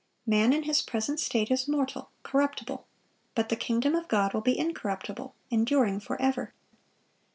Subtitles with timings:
[0.25, 2.87] (528) Man in his present state is mortal, corruptible;
[3.35, 6.55] but the kingdom of God will be incorruptible, enduring forever.